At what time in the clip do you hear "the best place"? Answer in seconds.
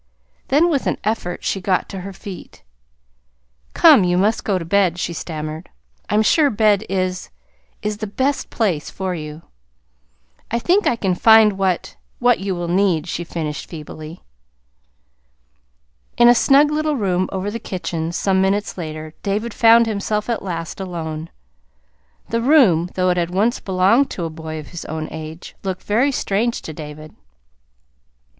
7.97-8.99